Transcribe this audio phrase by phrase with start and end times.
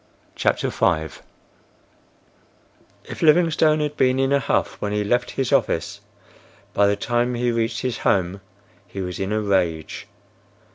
[0.35, 1.21] CHAPTER V
[3.03, 6.01] If Livingstone had been in a huff when he left his office,
[6.73, 8.41] by the time he reached his home
[8.87, 10.07] he was in a rage.